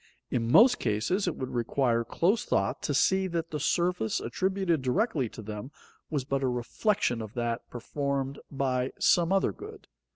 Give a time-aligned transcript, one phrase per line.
[0.31, 5.29] In most cases it would require close thought to see that the service attributed directly
[5.29, 5.69] to them
[6.09, 9.87] was but a reflection of that performed by some other good.